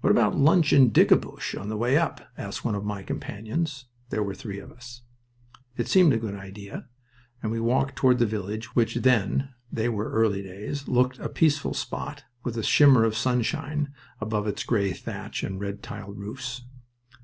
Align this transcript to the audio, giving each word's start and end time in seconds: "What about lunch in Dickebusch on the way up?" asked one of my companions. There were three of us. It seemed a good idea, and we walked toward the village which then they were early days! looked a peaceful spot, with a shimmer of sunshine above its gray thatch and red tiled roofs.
"What 0.00 0.10
about 0.10 0.34
lunch 0.36 0.72
in 0.72 0.90
Dickebusch 0.90 1.54
on 1.54 1.68
the 1.68 1.76
way 1.76 1.96
up?" 1.96 2.28
asked 2.36 2.64
one 2.64 2.74
of 2.74 2.84
my 2.84 3.04
companions. 3.04 3.84
There 4.10 4.20
were 4.20 4.34
three 4.34 4.58
of 4.58 4.72
us. 4.72 5.02
It 5.76 5.86
seemed 5.86 6.12
a 6.12 6.16
good 6.18 6.34
idea, 6.34 6.88
and 7.40 7.52
we 7.52 7.60
walked 7.60 7.94
toward 7.94 8.18
the 8.18 8.26
village 8.26 8.74
which 8.74 8.96
then 8.96 9.50
they 9.70 9.88
were 9.88 10.10
early 10.10 10.42
days! 10.42 10.88
looked 10.88 11.20
a 11.20 11.28
peaceful 11.28 11.72
spot, 11.72 12.24
with 12.42 12.58
a 12.58 12.64
shimmer 12.64 13.04
of 13.04 13.16
sunshine 13.16 13.94
above 14.20 14.48
its 14.48 14.64
gray 14.64 14.90
thatch 14.92 15.44
and 15.44 15.60
red 15.60 15.84
tiled 15.84 16.18
roofs. 16.18 16.62